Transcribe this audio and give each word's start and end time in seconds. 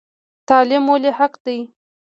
تعلیم 0.49 0.83
ولې 0.89 1.11
حق 1.19 1.33
دی؟ 1.45 1.57